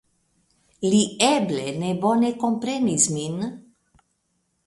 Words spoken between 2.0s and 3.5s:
bone komprenis min.